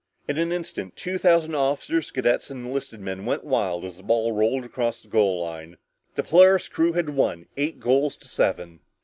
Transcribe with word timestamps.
In 0.27 0.39
an 0.39 0.51
instant, 0.51 0.95
two 0.95 1.19
thousand 1.19 1.53
officers, 1.53 2.09
cadets 2.09 2.49
and 2.49 2.65
enlisted 2.65 2.99
men 2.99 3.23
went 3.23 3.43
wild 3.43 3.85
as 3.85 3.97
the 3.97 4.03
ball 4.03 4.31
rolled 4.31 4.65
across 4.65 5.03
the 5.03 5.07
goal 5.07 5.39
line. 5.43 5.77
The 6.15 6.23
Polaris 6.23 6.67
crew 6.67 6.93
had 6.93 7.11
won 7.11 7.45
eight 7.55 7.79
goals 7.79 8.15
to 8.15 8.27
seven! 8.27 8.79